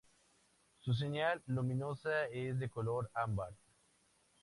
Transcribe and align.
Su 0.79 0.95
señal 0.95 1.43
luminosa 1.45 2.25
es 2.25 2.57
de 2.57 2.69
color 2.71 3.11
ámbar. 3.13 3.53